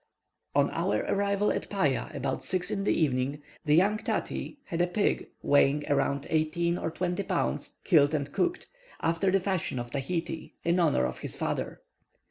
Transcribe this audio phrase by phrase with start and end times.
[0.55, 4.87] On our arrival at Paya, about 6 in the evening, the young Tati had a
[4.87, 5.83] pig, weighing
[6.27, 8.65] eighteen or twenty pounds, killed and cooked,
[9.01, 11.81] after the fashion of Tahiti, in honour of his father.